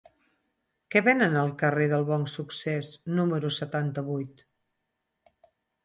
Què 0.95 1.03
venen 1.07 1.37
al 1.41 1.51
carrer 1.59 1.87
del 1.93 2.07
Bonsuccés 2.09 2.91
número 3.21 3.55
setanta-vuit? 3.61 4.47